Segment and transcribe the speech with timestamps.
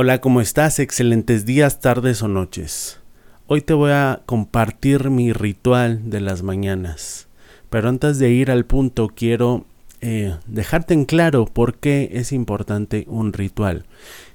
[0.00, 0.78] Hola, ¿cómo estás?
[0.78, 3.00] Excelentes días, tardes o noches.
[3.48, 7.26] Hoy te voy a compartir mi ritual de las mañanas.
[7.68, 9.64] Pero antes de ir al punto, quiero
[10.00, 13.86] eh, dejarte en claro por qué es importante un ritual.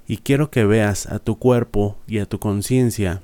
[0.06, 3.22] Y quiero que veas a tu cuerpo y a tu conciencia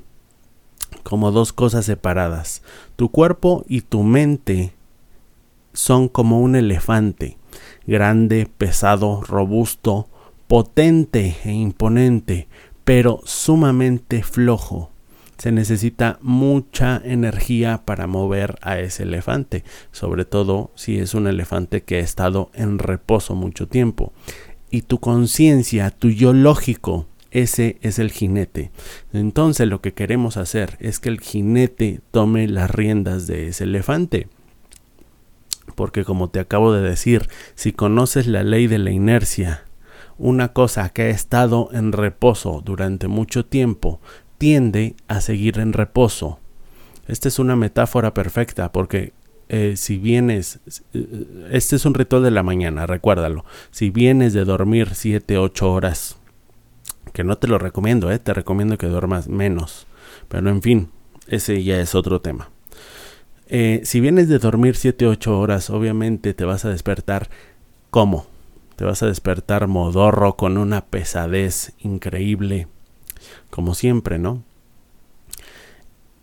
[1.03, 2.63] como dos cosas separadas.
[2.95, 4.71] Tu cuerpo y tu mente
[5.73, 7.37] son como un elefante,
[7.85, 10.07] grande, pesado, robusto,
[10.49, 12.47] potente e imponente,
[12.83, 14.89] pero sumamente flojo.
[15.37, 21.83] Se necesita mucha energía para mover a ese elefante, sobre todo si es un elefante
[21.83, 24.11] que ha estado en reposo mucho tiempo.
[24.71, 28.71] Y tu conciencia, tu yo lógico, ese es el jinete.
[29.13, 34.29] Entonces lo que queremos hacer es que el jinete tome las riendas de ese elefante.
[35.75, 39.63] Porque como te acabo de decir, si conoces la ley de la inercia
[40.19, 43.99] una cosa que ha estado en reposo durante mucho tiempo
[44.37, 46.39] tiende a seguir en reposo.
[47.07, 49.13] Esta es una metáfora perfecta porque
[49.47, 50.59] eh, si vienes,
[50.93, 53.45] eh, este es un ritual de la mañana, recuérdalo.
[53.71, 56.17] Si vienes de dormir 7, 8 horas,
[57.13, 59.87] que no te lo recomiendo, eh, te recomiendo que duermas menos.
[60.27, 60.89] Pero en fin,
[61.27, 62.51] ese ya es otro tema.
[63.49, 67.31] Si vienes de dormir 7, 8 horas, obviamente te vas a despertar
[67.89, 68.27] como
[68.79, 72.67] te vas a despertar modorro con una pesadez increíble,
[73.49, 74.41] como siempre, ¿no?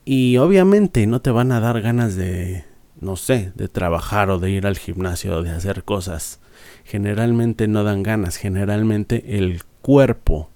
[0.06, 2.64] Y obviamente no te van a dar ganas de,
[2.98, 6.40] no sé, de trabajar o de ir al gimnasio o de hacer cosas.
[6.86, 10.48] Generalmente no dan ganas, generalmente el cuerpo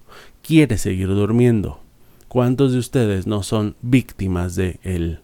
[0.42, 1.82] quiere seguir durmiendo.
[2.28, 5.20] ¿Cuántos de ustedes no son víctimas de el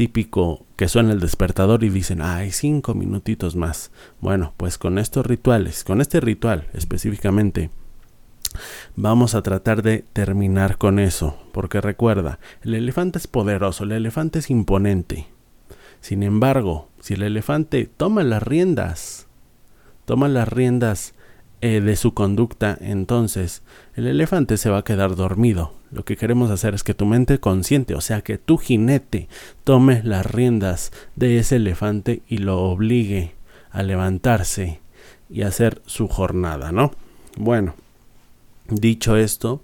[0.00, 3.90] típico que suena el despertador y dicen, ay, cinco minutitos más.
[4.22, 7.68] Bueno, pues con estos rituales, con este ritual específicamente,
[8.96, 14.38] vamos a tratar de terminar con eso, porque recuerda, el elefante es poderoso, el elefante
[14.38, 15.26] es imponente.
[16.00, 19.26] Sin embargo, si el elefante toma las riendas,
[20.06, 21.12] toma las riendas
[21.62, 23.62] eh, de su conducta, entonces
[23.94, 25.74] el elefante se va a quedar dormido.
[25.90, 29.28] Lo que queremos hacer es que tu mente consciente, o sea, que tu jinete
[29.64, 33.34] tome las riendas de ese elefante y lo obligue
[33.70, 34.80] a levantarse
[35.28, 36.92] y hacer su jornada, ¿no?
[37.36, 37.74] Bueno,
[38.68, 39.62] dicho esto,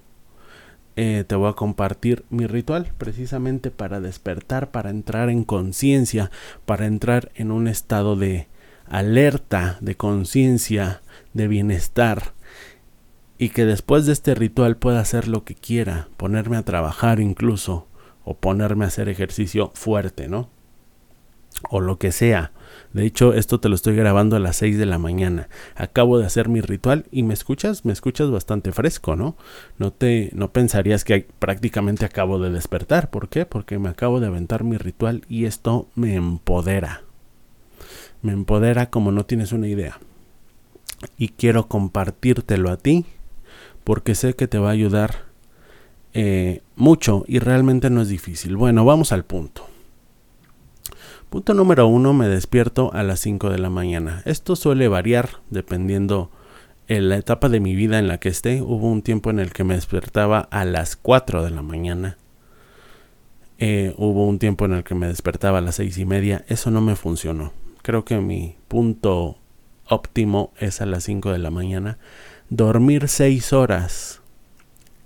[0.96, 6.30] eh, te voy a compartir mi ritual precisamente para despertar, para entrar en conciencia,
[6.64, 8.48] para entrar en un estado de
[8.88, 11.02] alerta, de conciencia,
[11.36, 12.32] de bienestar
[13.38, 17.86] y que después de este ritual pueda hacer lo que quiera, ponerme a trabajar incluso
[18.24, 20.48] o ponerme a hacer ejercicio fuerte, ¿no?
[21.70, 22.52] O lo que sea.
[22.92, 25.48] De hecho, esto te lo estoy grabando a las 6 de la mañana.
[25.74, 29.36] Acabo de hacer mi ritual y me escuchas, me escuchas bastante fresco, ¿no?
[29.78, 33.46] No te no pensarías que prácticamente acabo de despertar, ¿por qué?
[33.46, 37.02] Porque me acabo de aventar mi ritual y esto me empodera.
[38.22, 39.98] Me empodera como no tienes una idea
[41.18, 43.04] y quiero compartírtelo a ti
[43.84, 45.26] porque sé que te va a ayudar
[46.12, 48.56] eh, mucho y realmente no es difícil.
[48.56, 49.68] Bueno, vamos al punto.
[51.30, 54.22] Punto número uno, me despierto a las 5 de la mañana.
[54.24, 56.30] Esto suele variar dependiendo
[56.88, 58.62] en la etapa de mi vida en la que esté.
[58.62, 62.16] Hubo un tiempo en el que me despertaba a las 4 de la mañana.
[63.58, 66.44] Eh, hubo un tiempo en el que me despertaba a las seis y media.
[66.48, 67.52] Eso no me funcionó.
[67.82, 69.38] Creo que mi punto
[69.88, 71.98] óptimo es a las 5 de la mañana.
[72.48, 74.20] Dormir 6 horas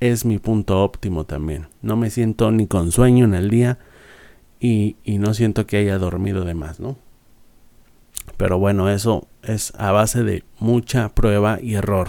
[0.01, 1.69] es mi punto óptimo también.
[1.83, 3.79] No me siento ni con sueño en el día
[4.59, 6.97] y, y no siento que haya dormido de más, ¿no?
[8.37, 12.09] Pero bueno, eso es a base de mucha prueba y error.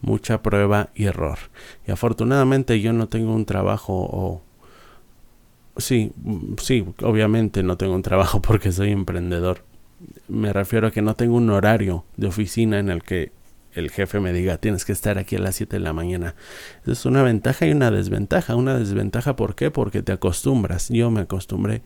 [0.00, 1.38] Mucha prueba y error.
[1.86, 4.42] Y afortunadamente yo no tengo un trabajo o...
[5.76, 6.12] Sí,
[6.58, 9.64] sí, obviamente no tengo un trabajo porque soy emprendedor
[10.28, 13.32] me refiero a que no tengo un horario de oficina en el que
[13.72, 16.34] el jefe me diga tienes que estar aquí a las 7 de la mañana.
[16.86, 18.56] es una ventaja y una desventaja.
[18.56, 19.70] Una desventaja, ¿por qué?
[19.70, 20.88] Porque te acostumbras.
[20.90, 21.82] Yo me acostumbré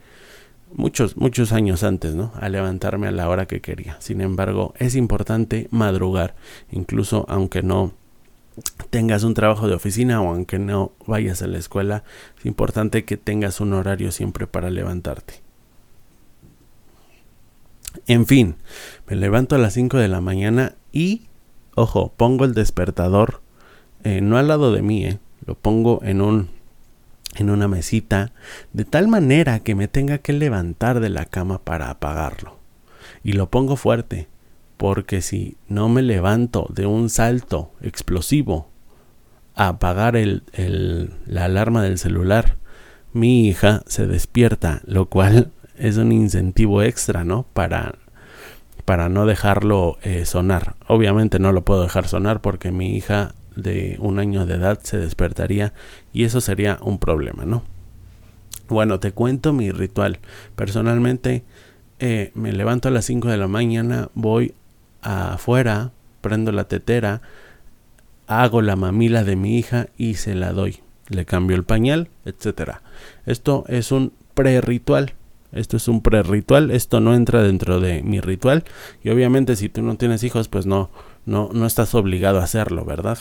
[0.75, 2.33] muchos, muchos años antes, ¿no?
[2.37, 3.97] A levantarme a la hora que quería.
[4.01, 6.35] Sin embargo, es importante madrugar,
[6.71, 7.93] incluso aunque no
[8.91, 12.05] tengas un trabajo de oficina o aunque no vayas a la escuela,
[12.39, 15.48] es importante que tengas un horario siempre para levantarte.
[18.07, 18.57] En fin,
[19.07, 21.29] me levanto a las 5 de la mañana y,
[21.75, 23.41] ojo, pongo el despertador
[24.05, 26.51] eh, no al lado de mí, eh, lo pongo en un
[27.35, 28.33] en una mesita
[28.73, 32.57] de tal manera que me tenga que levantar de la cama para apagarlo.
[33.23, 34.29] Y lo pongo fuerte,
[34.77, 38.69] porque si no me levanto de un salto explosivo
[39.55, 40.43] a apagar el,
[41.27, 42.57] la alarma del celular,
[43.13, 47.47] mi hija se despierta, lo cual es un incentivo extra, ¿no?
[47.53, 47.95] Para,
[48.85, 50.77] para no dejarlo eh, sonar.
[50.87, 54.99] Obviamente no lo puedo dejar sonar porque mi hija de un año de edad se
[54.99, 55.73] despertaría
[56.13, 57.65] y eso sería un problema, ¿no?
[58.69, 60.19] Bueno, te cuento mi ritual.
[60.55, 61.45] Personalmente
[61.99, 64.55] eh, me levanto a las 5 de la mañana, voy
[65.03, 65.91] afuera,
[66.21, 67.23] prendo la tetera,
[68.27, 70.81] hago la mamila de mi hija y se la doy.
[71.09, 72.83] Le cambio el pañal, etcétera.
[73.25, 75.15] Esto es un pre-ritual.
[75.53, 76.71] Esto es un pre-ritual.
[76.71, 78.65] Esto no entra dentro de mi ritual.
[79.03, 80.91] Y obviamente si tú no tienes hijos, pues no,
[81.27, 83.19] no, no estás obligado a hacerlo, ¿verdad?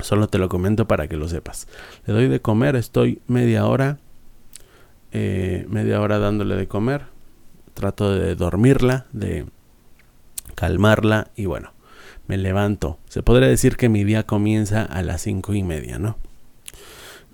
[0.00, 1.68] Solo te lo comento para que lo sepas.
[2.06, 3.98] Le doy de comer, estoy media hora,
[5.12, 7.02] eh, media hora dándole de comer.
[7.74, 9.46] Trato de dormirla, de
[10.54, 11.72] calmarla y bueno,
[12.26, 12.98] me levanto.
[13.08, 16.16] Se podría decir que mi día comienza a las cinco y media, ¿no?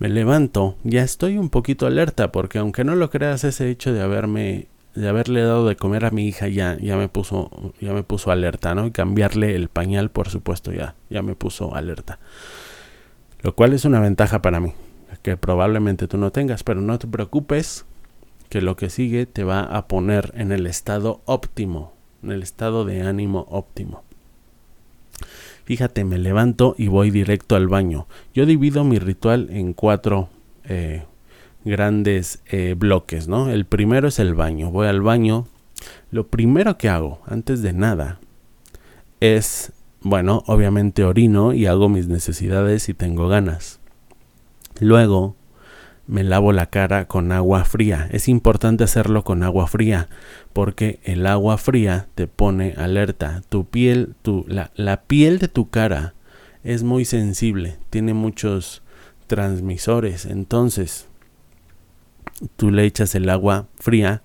[0.01, 4.01] Me levanto, ya estoy un poquito alerta porque aunque no lo creas ese hecho de
[4.01, 8.03] haberme de haberle dado de comer a mi hija ya ya me puso ya me
[8.03, 8.87] puso alerta, ¿no?
[8.87, 12.19] Y cambiarle el pañal, por supuesto, ya ya me puso alerta.
[13.43, 14.73] Lo cual es una ventaja para mí,
[15.21, 17.85] que probablemente tú no tengas, pero no te preocupes
[18.49, 21.93] que lo que sigue te va a poner en el estado óptimo,
[22.23, 24.03] en el estado de ánimo óptimo.
[25.71, 28.09] Fíjate, me levanto y voy directo al baño.
[28.35, 30.29] Yo divido mi ritual en cuatro
[30.65, 31.05] eh,
[31.65, 33.51] grandes eh, bloques, ¿no?
[33.51, 34.73] El primero es el baño.
[34.73, 35.47] Voy al baño.
[36.11, 38.19] Lo primero que hago, antes de nada,
[39.21, 43.79] es, bueno, obviamente orino y hago mis necesidades si tengo ganas.
[44.81, 45.37] Luego
[46.11, 48.09] me lavo la cara con agua fría.
[48.11, 50.09] Es importante hacerlo con agua fría
[50.53, 53.43] porque el agua fría te pone alerta.
[53.49, 54.17] Tu piel,
[54.75, 56.15] la, piel de tu cara
[56.65, 58.83] es muy sensible, tiene muchos
[59.29, 60.27] transmisores.
[60.27, 61.07] Entonces,
[62.57, 64.23] tú le echas el agua fría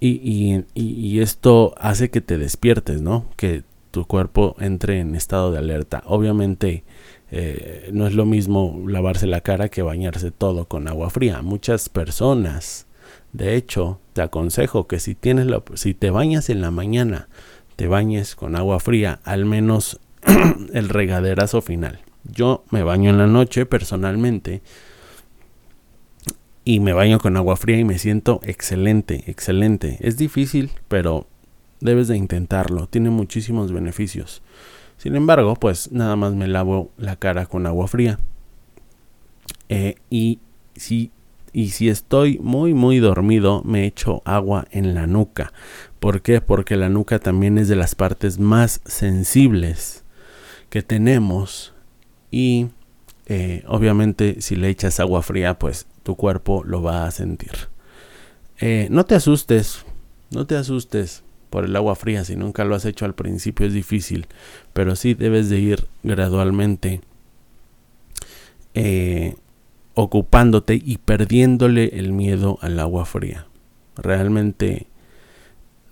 [0.00, 3.26] y, y, y, esto hace que te despiertes, ¿no?
[3.36, 3.62] Que
[3.92, 6.02] tu cuerpo entre en estado de alerta.
[6.06, 6.82] Obviamente,
[7.30, 11.42] eh, no es lo mismo lavarse la cara que bañarse todo con agua fría.
[11.42, 12.86] Muchas personas,
[13.32, 17.28] de hecho, te aconsejo que si tienes la, si te bañas en la mañana,
[17.76, 20.00] te bañes con agua fría, al menos
[20.72, 22.00] el regaderazo final.
[22.24, 24.62] Yo me baño en la noche personalmente
[26.64, 29.98] y me baño con agua fría y me siento excelente, excelente.
[30.00, 31.26] Es difícil, pero
[31.80, 32.88] debes de intentarlo.
[32.88, 34.42] Tiene muchísimos beneficios.
[34.98, 38.18] Sin embargo, pues nada más me lavo la cara con agua fría.
[39.68, 40.40] Eh, y,
[40.74, 41.12] si,
[41.52, 45.52] y si estoy muy muy dormido, me echo agua en la nuca.
[46.00, 46.40] ¿Por qué?
[46.40, 50.04] Porque la nuca también es de las partes más sensibles
[50.68, 51.74] que tenemos.
[52.32, 52.66] Y
[53.26, 57.52] eh, obviamente si le echas agua fría, pues tu cuerpo lo va a sentir.
[58.60, 59.84] Eh, no te asustes,
[60.30, 62.24] no te asustes por el agua fría.
[62.24, 64.26] Si nunca lo has hecho al principio es difícil,
[64.72, 67.00] pero sí debes de ir gradualmente
[68.74, 69.36] eh,
[69.94, 73.46] ocupándote y perdiéndole el miedo al agua fría.
[73.96, 74.86] Realmente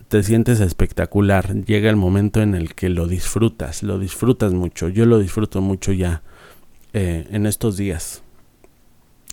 [0.08, 1.54] te sientes espectacular.
[1.64, 4.88] Llega el momento en el que lo disfrutas, lo disfrutas mucho.
[4.88, 6.22] Yo lo disfruto mucho ya
[6.92, 8.22] eh, en estos días,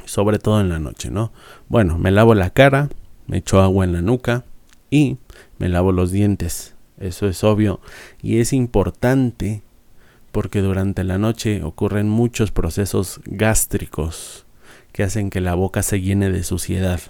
[0.06, 1.32] sobre todo en la noche, ¿no?
[1.70, 2.90] Bueno, me lavo la cara,
[3.28, 4.44] me echo agua en la nuca
[4.90, 5.18] y
[5.60, 6.76] me lavo los dientes.
[7.00, 7.82] Eso es obvio
[8.22, 9.64] y es importante
[10.32, 14.46] porque durante la noche ocurren muchos procesos gástricos
[14.92, 17.02] que hacen que la boca se llene de suciedad.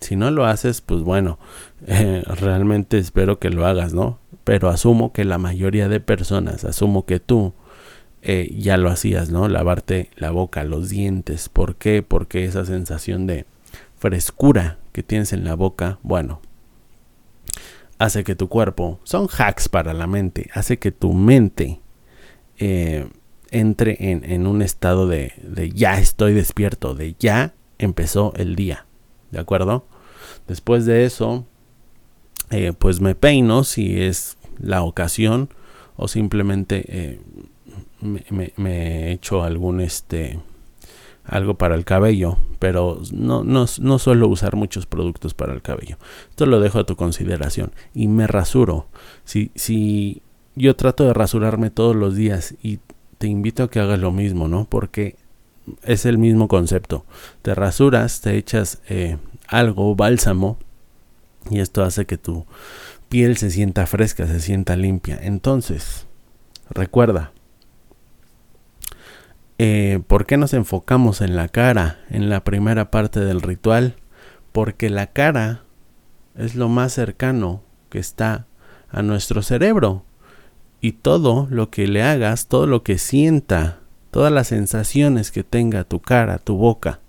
[0.00, 1.38] Si no lo haces, pues bueno,
[1.86, 4.18] eh, realmente espero que lo hagas, ¿no?
[4.44, 7.54] Pero asumo que la mayoría de personas, asumo que tú
[8.22, 9.48] eh, ya lo hacías, ¿no?
[9.48, 11.48] Lavarte la boca, los dientes.
[11.48, 12.02] ¿Por qué?
[12.02, 13.46] Porque esa sensación de
[13.96, 16.40] frescura que tienes en la boca, bueno,
[18.04, 21.80] hace que tu cuerpo, son hacks para la mente, hace que tu mente
[22.58, 23.08] eh,
[23.50, 25.32] entre en, un estado de,
[25.74, 28.86] ya estoy despierto, de ya empezó el día,
[29.30, 29.86] ¿de acuerdo?
[30.46, 31.46] Después de eso,
[32.50, 35.48] eh, pues me peino si es la ocasión
[35.96, 37.20] o simplemente eh,
[38.00, 40.40] me, me, me echo algún este
[41.24, 45.96] algo para el cabello, pero no, no, no, suelo usar muchos productos para el cabello.
[46.30, 47.72] Esto lo dejo a tu consideración.
[47.94, 48.86] Y me rasuro.
[49.24, 50.22] Si, si
[50.54, 52.78] yo trato de rasurarme todos los días y
[53.18, 54.66] te invito a que hagas lo mismo, ¿no?
[54.66, 55.16] Porque
[55.82, 57.06] es el mismo concepto.
[57.42, 59.16] Te rasuras, te echas eh,
[59.48, 60.58] algo, bálsamo,
[61.50, 62.46] y esto hace que tu
[63.08, 65.18] piel se sienta fresca, se sienta limpia.
[65.22, 66.06] Entonces,
[66.70, 67.32] recuerda,
[69.58, 73.96] eh, ¿por qué nos enfocamos en la cara en la primera parte del ritual?
[74.52, 75.62] Porque la cara
[76.36, 78.46] es lo más cercano que está
[78.90, 80.04] a nuestro cerebro.
[80.80, 83.80] Y todo lo que le hagas, todo lo que sienta,
[84.10, 87.00] todas las sensaciones que tenga tu cara, tu boca,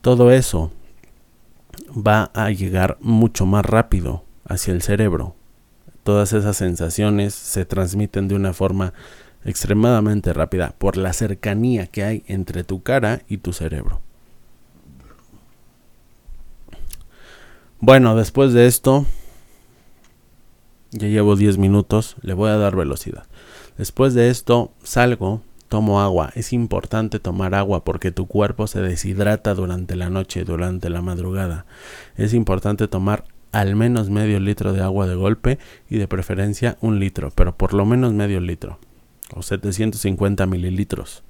[0.00, 0.70] todo eso
[1.92, 5.34] va a llegar mucho más rápido hacia el cerebro.
[6.04, 8.92] Todas esas sensaciones se transmiten de una forma
[9.46, 14.00] extremadamente rápida por la cercanía que hay entre tu cara y tu cerebro.
[17.78, 19.06] Bueno, después de esto,
[20.90, 23.26] ya llevo 10 minutos, le voy a dar velocidad.
[23.78, 26.32] Después de esto, salgo, tomo agua.
[26.34, 31.66] Es importante tomar agua porque tu cuerpo se deshidrata durante la noche, durante la madrugada.
[32.16, 36.98] Es importante tomar al menos medio litro de agua de golpe y de preferencia un
[36.98, 38.78] litro, pero por lo menos medio litro
[39.34, 41.22] o 750 mililitros.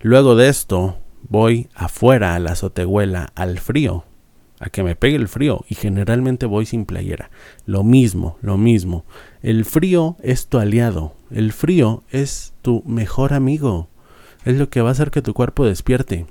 [0.00, 4.04] Luego de esto voy afuera a la azotehuela al frío,
[4.58, 7.30] a que me pegue el frío y generalmente voy sin playera.
[7.66, 9.04] Lo mismo, lo mismo.
[9.42, 13.88] El frío es tu aliado, el frío es tu mejor amigo,
[14.44, 16.26] es lo que va a hacer que tu cuerpo despierte.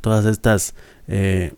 [0.00, 0.74] Todas estas
[1.06, 1.54] eh,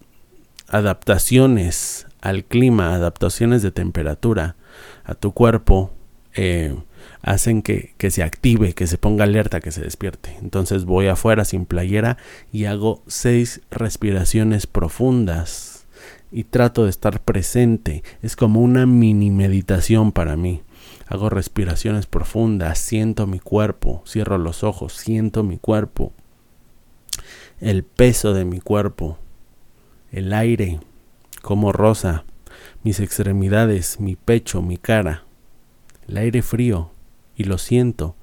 [0.69, 4.57] adaptaciones al clima, adaptaciones de temperatura
[5.05, 5.93] a tu cuerpo,
[6.35, 6.77] eh,
[7.23, 10.37] hacen que, que, se active, que se ponga alerta, que se despierte.
[10.43, 12.17] Entonces voy afuera sin playera
[12.53, 15.87] y hago seis respiraciones profundas
[16.33, 18.03] y trato de estar presente.
[18.23, 20.63] Es como una mini meditación para mí.
[21.07, 26.13] Hago respiraciones profundas, siento mi cuerpo, cierro los ojos, siento mi cuerpo,
[27.61, 29.19] el peso de mi cuerpo,
[30.13, 30.79] el aire,
[31.43, 32.25] como rosa,
[32.85, 35.25] mis extremidades, mi pecho, mi cara,
[36.07, 36.93] el aire frío,
[37.41, 38.17] y lo siento.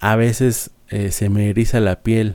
[0.00, 2.34] A veces eh, se me eriza la piel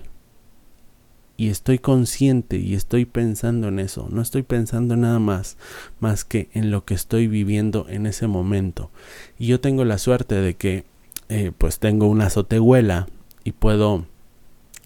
[1.35, 4.07] y estoy consciente y estoy pensando en eso.
[4.09, 5.57] No estoy pensando nada más
[5.99, 8.89] más que en lo que estoy viviendo en ese momento.
[9.37, 10.85] Y yo tengo la suerte de que
[11.27, 13.07] eh, pues tengo una azotehuela
[13.43, 14.05] y puedo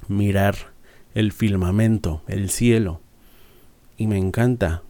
[0.07, 0.55] mirar
[1.13, 2.99] el firmamento, el cielo.
[3.95, 4.81] Y me encanta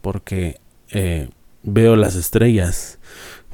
[0.00, 1.28] porque eh,
[1.62, 2.98] veo las estrellas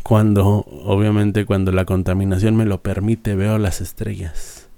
[0.05, 4.69] cuando, obviamente, cuando la contaminación me lo permite, veo las estrellas.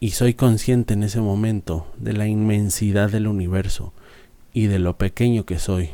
[0.00, 3.92] Y soy consciente en ese momento de la inmensidad del universo
[4.54, 5.90] y de lo pequeño que soy.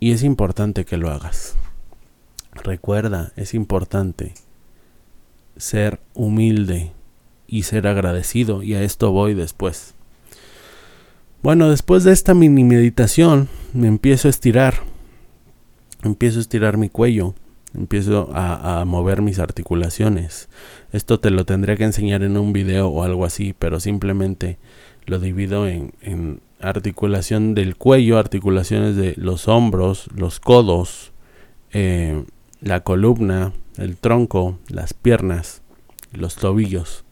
[0.00, 1.54] Y es importante que lo hagas.
[2.52, 4.32] Recuerda, es importante
[5.58, 6.92] ser humilde
[7.46, 8.62] y ser agradecido.
[8.62, 9.92] Y a esto voy después.
[11.42, 14.95] Bueno, después de esta mini meditación me empiezo a estirar
[16.02, 17.34] empiezo a estirar mi cuello,
[17.74, 20.48] empiezo a, mover mis articulaciones.
[20.92, 24.58] Esto te lo tendría que enseñar en un video o algo así, pero simplemente
[25.04, 31.12] lo divido en, articulación del cuello, articulaciones de los hombros, los codos,
[31.72, 32.24] eh,
[32.62, 35.60] la columna, el tronco, las piernas,
[36.12, 37.04] los tobillos.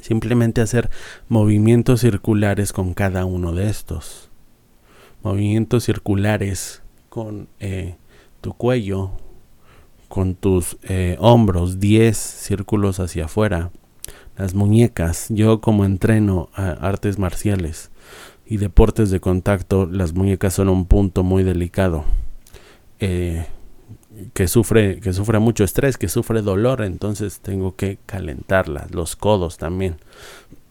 [0.00, 0.88] Simplemente hacer
[1.28, 4.30] movimientos circulares con cada uno de estos.
[5.22, 6.82] Movimientos circulares
[7.16, 7.96] con eh,
[8.42, 9.12] tu cuello,
[10.06, 13.70] con tus eh, hombros, 10 círculos hacia afuera,
[14.36, 15.28] las muñecas.
[15.30, 17.90] Yo como entreno artes marciales
[18.44, 22.04] y deportes de contacto, las muñecas son un punto muy delicado.
[23.00, 23.46] Eh,
[24.34, 29.56] que sufre, que sufre mucho estrés, que sufre dolor, entonces tengo que calentarlas, los codos
[29.56, 29.96] también.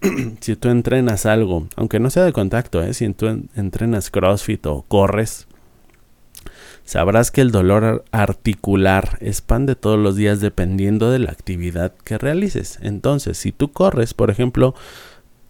[0.41, 5.47] si tú entrenas algo, aunque no sea de contacto, si tú entrenas CrossFit o corres,
[6.86, 12.77] Sabrás que el dolor articular expande todos los días dependiendo de la actividad que realices.
[12.82, 14.75] Entonces, si tú corres, por ejemplo,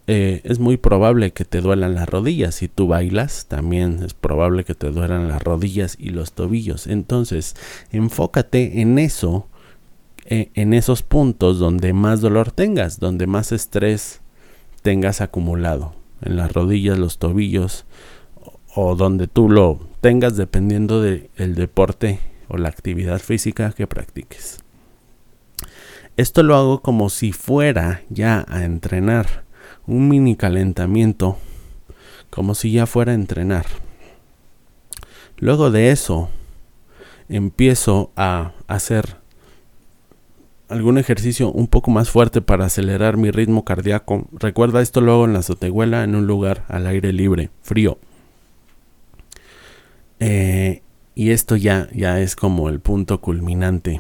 [0.07, 2.55] eh, es muy probable que te duelan las rodillas.
[2.55, 6.87] Si tú bailas, también es probable que te duelan las rodillas y los tobillos.
[6.87, 7.57] Entonces,
[7.91, 9.47] enfócate en eso,
[10.25, 14.21] eh, en esos puntos donde más dolor tengas, donde más estrés
[14.83, 15.95] tengas acumulado.
[16.21, 17.85] En las rodillas, los tobillos,
[18.73, 24.59] o donde tú lo tengas dependiendo del deporte o la actividad física que practiques.
[26.15, 29.45] Esto lo hago como si fuera ya a entrenar,
[29.87, 31.39] un mini calentamiento,
[32.29, 33.65] como si ya fuera a entrenar.
[35.37, 36.29] Luego de eso,
[37.27, 39.17] empiezo a hacer
[40.69, 44.27] algún ejercicio un poco más fuerte para acelerar mi ritmo cardíaco.
[44.33, 47.97] Recuerda esto luego en la azotehuela en un lugar al aire libre, frío.
[50.19, 50.81] Eh,
[51.13, 53.99] y esto ya, ya es como el punto culminante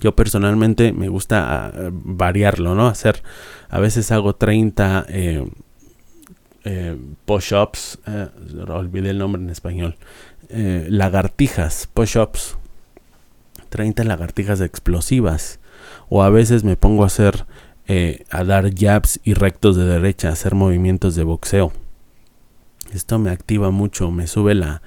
[0.00, 2.86] Yo personalmente me gusta ah, variarlo, ¿no?
[2.86, 3.22] Hacer,
[3.68, 5.46] a veces hago 30 eh,
[6.64, 8.00] eh, push-ups,
[8.68, 9.96] olvidé el nombre en español,
[10.50, 12.58] lagartijas, push-ups,
[13.70, 15.58] 30 lagartijas explosivas.
[16.10, 17.46] O a veces me pongo a hacer,
[18.30, 21.72] a dar jabs y rectos de derecha, hacer movimientos de boxeo.
[22.92, 24.82] Esto me activa mucho, me sube la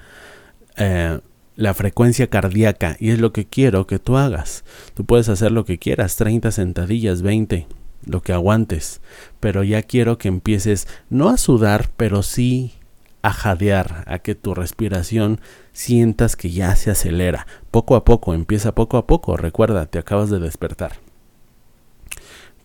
[1.56, 4.64] la frecuencia cardíaca y es lo que quiero que tú hagas.
[4.94, 7.66] Tú puedes hacer lo que quieras, 30 sentadillas, 20,
[8.06, 9.00] lo que aguantes,
[9.40, 12.74] pero ya quiero que empieces no a sudar, pero sí
[13.22, 15.40] a jadear, a que tu respiración
[15.72, 17.46] sientas que ya se acelera.
[17.70, 20.98] Poco a poco, empieza poco a poco, recuerda, te acabas de despertar.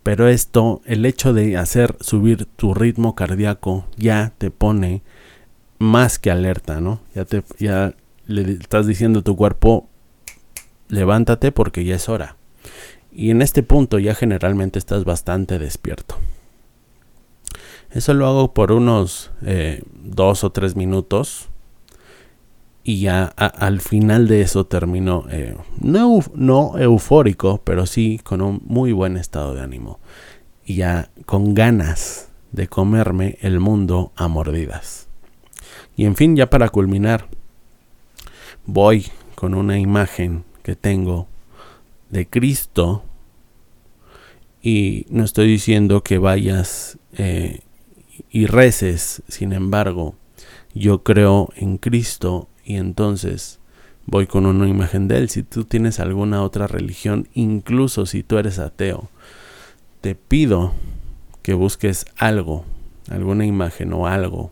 [0.02, 5.02] Pero esto, el hecho de hacer subir tu ritmo cardíaco ya te pone
[5.80, 7.00] más que alerta, ¿no?
[7.14, 7.94] Ya te ya
[8.26, 9.88] le estás diciendo a tu cuerpo,
[10.88, 12.36] levántate porque ya es hora.
[13.10, 16.16] Y en este punto ya generalmente estás bastante despierto.
[17.90, 21.48] Eso lo hago por unos eh, dos o tres minutos.
[22.84, 28.60] Y ya al final de eso termino eh, no, no eufórico, pero sí con un
[28.64, 29.98] muy buen estado de ánimo.
[30.64, 35.09] Y ya con ganas de comerme el mundo a mordidas.
[36.00, 37.26] Y en fin, ya para culminar,
[38.64, 41.28] voy con una imagen que tengo
[42.08, 43.04] de Cristo
[44.62, 47.60] y no estoy diciendo que vayas eh,
[48.30, 50.14] y reces, sin embargo,
[50.72, 53.60] yo creo en Cristo y entonces
[54.06, 55.28] voy con una imagen de Él.
[55.28, 59.10] Si tú tienes alguna otra religión, incluso si tú eres ateo,
[60.00, 60.72] te pido
[61.42, 62.64] que busques algo,
[63.10, 64.50] alguna imagen o algo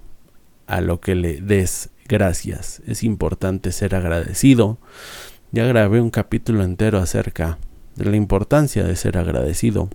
[0.68, 2.82] a lo que le des gracias.
[2.86, 4.78] Es importante ser agradecido.
[5.50, 7.58] Ya grabé un capítulo entero acerca
[7.96, 9.88] de la importancia de ser agradecido.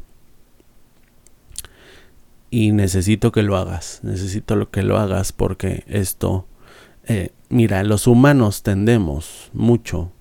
[2.49, 4.01] Y necesito que lo hagas.
[4.03, 6.47] Necesito que lo hagas porque esto...
[7.05, 10.11] Eh, mira, los humanos tendemos mucho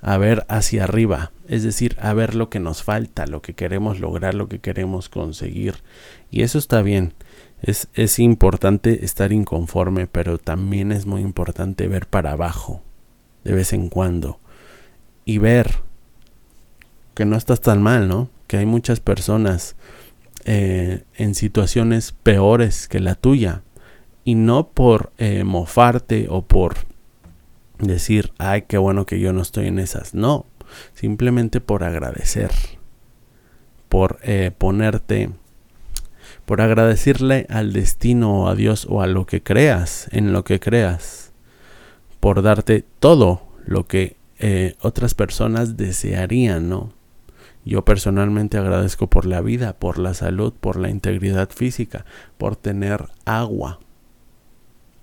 [0.00, 4.00] a ver hacia arriba, es decir, a ver lo que nos falta, lo que queremos
[4.00, 5.74] lograr, lo que queremos conseguir.
[6.30, 7.12] Y eso está bien.
[7.62, 12.82] Es, es importante estar inconforme, pero también es muy importante ver para abajo
[13.44, 14.38] de vez en cuando
[15.24, 15.76] y ver
[17.14, 18.30] que no estás tan mal, ¿no?
[18.46, 19.76] Que hay muchas personas
[20.44, 23.62] eh, en situaciones peores que la tuya
[24.24, 26.76] y no por eh, mofarte o por
[27.78, 30.46] decir, ay, qué bueno que yo no estoy en esas, no,
[30.94, 32.50] simplemente por agradecer,
[33.88, 35.30] por eh, ponerte
[36.50, 40.58] por agradecerle al destino o a Dios o a lo que creas, en lo que
[40.58, 41.30] creas,
[42.18, 46.92] por darte todo lo que eh, otras personas desearían, ¿no?
[47.64, 52.04] Yo personalmente agradezco por la vida, por la salud, por la integridad física,
[52.36, 53.78] por tener agua,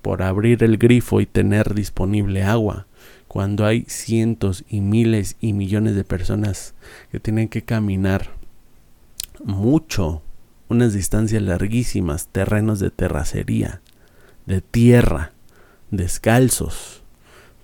[0.01, 2.88] por abrir el grifo y tener disponible agua,
[3.29, 6.73] cuando hay cientos y miles y millones de personas
[7.10, 8.31] que tienen que caminar
[9.45, 10.23] mucho
[10.69, 13.82] unas distancias larguísimas, terrenos de terracería,
[14.45, 15.32] de tierra,
[15.91, 17.03] descalzos,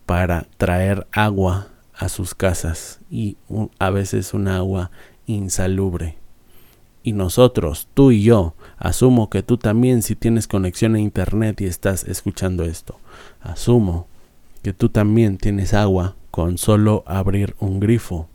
[0.06, 3.38] para traer agua a sus casas y
[3.80, 4.92] a veces un agua
[5.26, 6.18] insalubre.
[7.04, 11.66] Y nosotros, tú y yo, asumo que tú también si tienes conexión a internet y
[11.66, 12.98] estás escuchando esto,
[13.42, 14.08] asumo
[14.62, 18.30] que tú también tienes agua con solo abrir un grifo.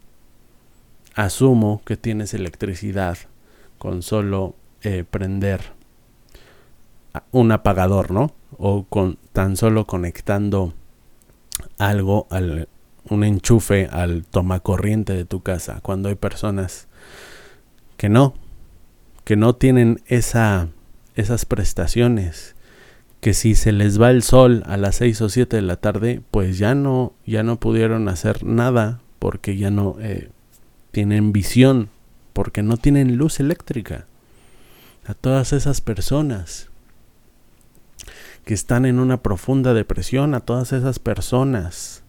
[1.15, 3.19] Asumo que tienes electricidad
[3.79, 5.61] con solo eh, prender
[7.31, 8.33] un apagador, ¿no?
[8.59, 10.75] O con tan solo conectando
[11.79, 12.69] algo al
[13.11, 16.89] un enchufe al tomacorriente de tu casa cuando hay personas
[17.97, 18.35] que no
[19.25, 20.69] que no tienen esa
[21.15, 22.55] esas prestaciones
[23.21, 26.21] que si se les va el sol a las 6 o 7 de la tarde
[26.31, 30.31] pues ya no ya no pudieron hacer nada porque ya no eh,
[30.93, 31.89] tienen visión
[32.39, 34.07] porque no tienen luz eléctrica.
[35.05, 36.69] A todas esas personas
[38.45, 42.05] que están en una profunda depresión, a todas esas personas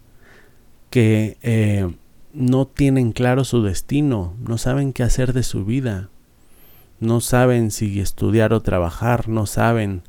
[0.91, 1.91] que eh,
[2.31, 6.09] no tienen claro su destino, no saben qué hacer de su vida,
[6.99, 10.03] no saben si estudiar o trabajar, no saben,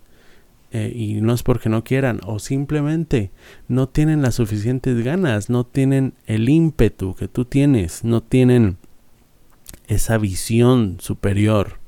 [0.70, 3.30] eh, y no es porque no quieran, o simplemente
[3.68, 8.76] no tienen las suficientes ganas, no tienen el ímpetu que tú tienes, no tienen
[9.90, 11.78] esa visión superior,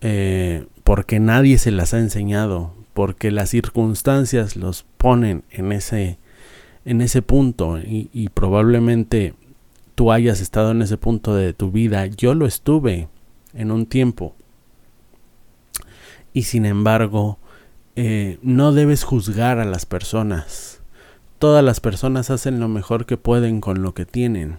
[0.00, 6.18] eh, porque nadie se las ha enseñado, porque las circunstancias los ponen en ese,
[6.86, 9.34] en ese punto y, probablemente
[9.94, 12.06] tú hayas estado en ese punto de tu vida.
[12.06, 13.08] Yo lo estuve
[13.52, 14.34] en un tiempo.
[16.32, 17.38] Y sin embargo,
[17.94, 20.80] eh, no debes juzgar a las personas.
[21.38, 24.58] Todas las personas hacen lo mejor que pueden con lo que tienen.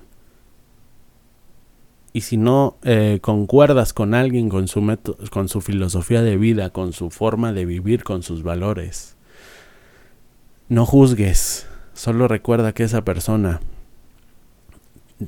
[2.17, 4.97] Y si no eh, concuerdas con alguien, con su,
[5.29, 9.15] con su filosofía de vida, con su forma de vivir, con sus valores,
[10.67, 11.67] no juzgues.
[11.93, 13.61] Solo recuerda que esa persona,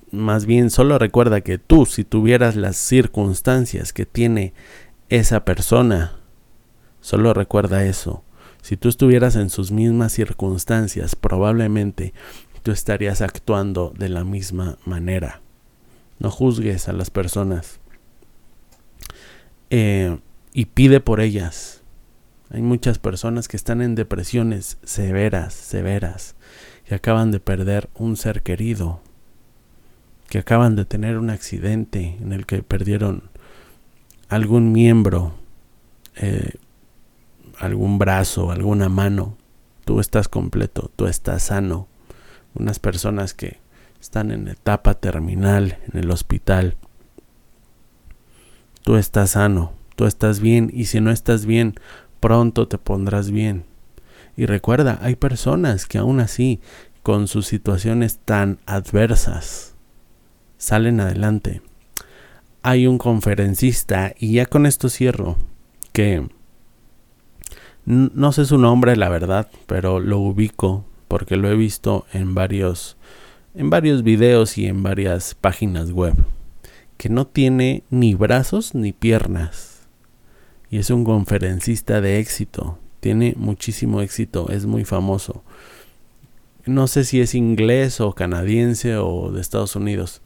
[0.10, 4.54] más bien solo recuerda que tú, si tuvieras las circunstancias que tiene
[5.10, 6.13] esa persona,
[7.02, 8.23] Solo recuerda eso.
[8.63, 12.15] Si tú estuvieras en sus mismas circunstancias, probablemente
[12.63, 15.41] tú estarías actuando de la misma manera.
[16.19, 17.79] No juzgues a las personas.
[19.69, 20.19] Eh,
[20.53, 21.82] y pide por ellas.
[22.49, 26.36] Hay muchas personas que están en depresiones severas, severas,
[26.86, 29.01] que acaban de perder un ser querido,
[30.29, 33.29] que acaban de tener un accidente en el que perdieron
[34.29, 35.36] algún miembro
[36.21, 36.51] eh,
[37.60, 39.38] algún brazo, alguna mano,
[39.86, 41.88] tú estás completo, tú estás sano.
[42.55, 43.60] Unas personas que
[43.99, 46.75] están en etapa terminal en el hospital,
[48.83, 51.75] tú estás sano, tú estás bien y si no estás bien,
[52.19, 53.65] pronto te pondrás bien.
[54.35, 56.62] Y recuerda, hay personas que aún así,
[57.03, 59.75] con sus situaciones tan adversas,
[60.57, 61.62] salen adelante.
[62.62, 65.38] Hay un conferencista, y ya con esto cierro,
[65.91, 66.29] que
[67.85, 72.97] no sé su nombre, la verdad, pero lo ubico porque lo he visto en varios
[73.60, 76.13] en varios videos y en varias páginas web
[76.95, 79.86] que no tiene ni brazos ni piernas.
[80.72, 85.43] Y es un conferencista de éxito, tiene muchísimo éxito, es muy famoso.
[86.65, 90.22] No sé si es inglés o canadiense o de Estados Unidos.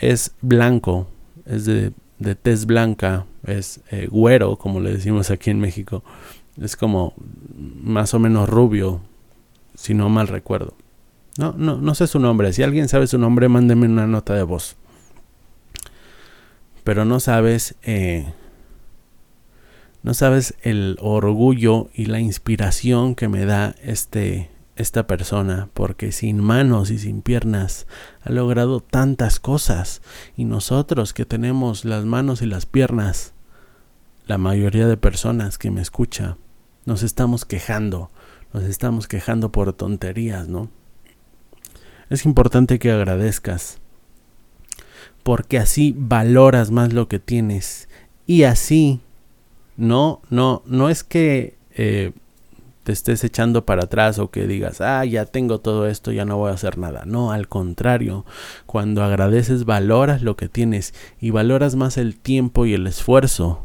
[0.00, 1.06] Es blanco,
[1.44, 6.02] es de, de tez blanca, es eh, güero, como le decimos aquí en México.
[6.60, 7.14] Es como
[7.80, 9.02] más o menos rubio,
[9.76, 10.74] si no mal recuerdo.
[11.38, 12.52] No, no, no sé su nombre.
[12.52, 14.76] Si alguien sabe su nombre, mándeme una nota de voz.
[16.84, 18.32] Pero no sabes, eh,
[20.02, 26.42] no sabes el orgullo y la inspiración que me da este, esta persona, porque sin
[26.42, 27.86] manos y sin piernas
[28.22, 30.00] ha logrado tantas cosas.
[30.36, 33.34] Y nosotros que tenemos las manos y las piernas,
[34.26, 36.36] la mayoría de personas que me escucha,
[36.84, 38.10] nos estamos quejando,
[38.52, 40.70] nos estamos quejando por tonterías, ¿no?
[42.08, 43.78] Es importante que agradezcas,
[45.22, 47.88] porque así valoras más lo que tienes
[48.26, 49.00] y así,
[49.76, 52.12] no, no, no es que eh,
[52.86, 56.36] te estés echando para atrás o que digas, ah, ya tengo todo esto, ya no
[56.36, 57.02] voy a hacer nada.
[57.04, 58.24] No, al contrario,
[58.66, 63.64] cuando agradeces valoras lo que tienes y valoras más el tiempo y el esfuerzo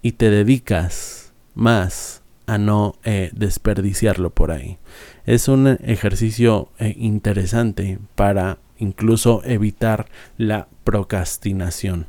[0.00, 4.78] y te dedicas más a no eh, desperdiciarlo por ahí.
[5.26, 10.06] Es un ejercicio eh, interesante para incluso evitar
[10.36, 12.06] la procrastinación.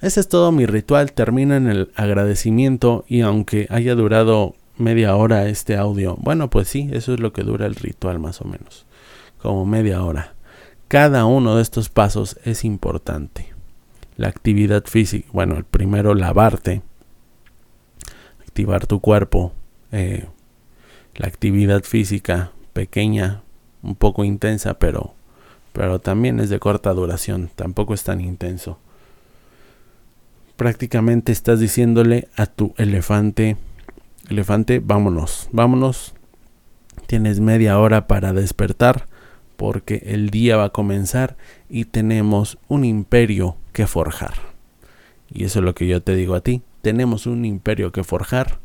[0.00, 5.48] Ese es todo mi ritual, termina en el agradecimiento y aunque haya durado media hora
[5.48, 8.86] este audio, bueno pues sí, eso es lo que dura el ritual más o menos,
[9.42, 10.34] como media hora.
[10.88, 13.52] Cada uno de estos pasos es importante.
[14.16, 16.82] La actividad física, bueno, el primero lavarte,
[18.40, 19.52] activar tu cuerpo,
[19.92, 20.26] eh,
[21.16, 23.42] la actividad física pequeña,
[23.82, 25.14] un poco intensa, pero,
[25.72, 28.78] pero también es de corta duración, tampoco es tan intenso.
[30.56, 33.56] Prácticamente estás diciéndole a tu elefante,
[34.28, 36.14] elefante, vámonos, vámonos,
[37.06, 39.06] tienes media hora para despertar
[39.56, 41.36] porque el día va a comenzar
[41.68, 44.34] y tenemos un imperio que forjar.
[45.32, 48.58] Y eso es lo que yo te digo a ti tenemos un imperio que forjar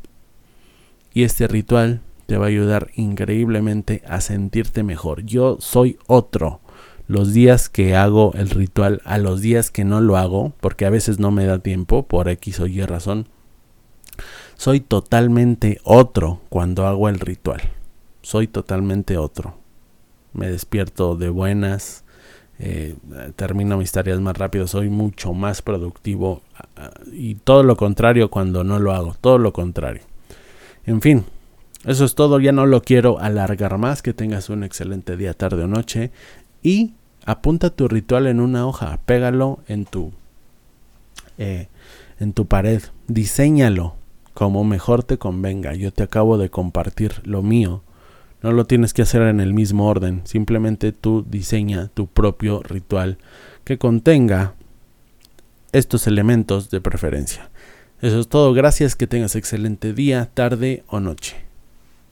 [1.14, 5.24] y este ritual te va a ayudar increíblemente a sentirte mejor.
[5.24, 6.60] Yo soy otro.
[7.08, 10.90] Los días que hago el ritual a los días que no lo hago, porque a
[10.90, 13.28] veces no me da tiempo por X o Y razón,
[14.56, 17.62] soy totalmente otro cuando hago el ritual.
[18.22, 19.58] Soy totalmente otro.
[20.34, 22.06] Me despierto de buenas,
[22.58, 22.96] eh,
[23.36, 26.42] termino mis tareas más rápido, soy mucho más productivo
[27.12, 30.02] y todo lo contrario cuando no lo hago, todo lo contrario.
[30.86, 31.26] En fin,
[31.86, 35.64] eso es todo, ya no lo quiero alargar más, que tengas un excelente día, tarde
[35.64, 36.12] o noche
[36.62, 36.94] y
[37.26, 40.12] apunta tu ritual en una hoja, pégalo en tu
[41.38, 41.68] eh,
[42.20, 43.96] en tu pared, diseñalo
[44.36, 45.74] como mejor te convenga.
[45.74, 47.82] Yo te acabo de compartir lo mío
[48.44, 50.22] No lo tienes que hacer en el mismo orden.
[50.26, 53.18] Simplemente tú diseña tu propio ritual
[53.64, 54.54] que contenga
[55.72, 57.50] estos elementos de preferencia.
[58.02, 58.54] Eso es todo.
[58.54, 58.96] Gracias.
[58.96, 61.38] Que tengas excelente día, tarde o noche.